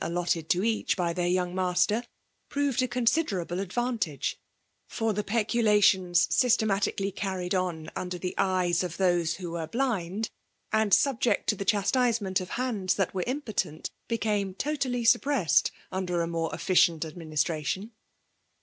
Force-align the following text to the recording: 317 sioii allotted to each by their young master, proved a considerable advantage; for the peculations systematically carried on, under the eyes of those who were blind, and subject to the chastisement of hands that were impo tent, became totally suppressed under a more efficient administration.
317 0.01 0.01
sioii 0.01 0.17
allotted 0.17 0.49
to 0.49 0.63
each 0.63 0.97
by 0.97 1.13
their 1.13 1.27
young 1.27 1.53
master, 1.53 2.03
proved 2.49 2.81
a 2.81 2.87
considerable 2.87 3.59
advantage; 3.59 4.39
for 4.87 5.13
the 5.13 5.23
peculations 5.23 6.27
systematically 6.35 7.11
carried 7.11 7.53
on, 7.53 7.87
under 7.95 8.17
the 8.17 8.33
eyes 8.35 8.83
of 8.83 8.97
those 8.97 9.35
who 9.35 9.51
were 9.51 9.67
blind, 9.67 10.31
and 10.73 10.91
subject 10.91 11.47
to 11.47 11.55
the 11.55 11.63
chastisement 11.65 12.41
of 12.41 12.49
hands 12.57 12.95
that 12.95 13.13
were 13.13 13.21
impo 13.27 13.55
tent, 13.55 13.91
became 14.07 14.55
totally 14.55 15.05
suppressed 15.05 15.69
under 15.91 16.23
a 16.23 16.27
more 16.27 16.49
efficient 16.51 17.05
administration. 17.05 17.91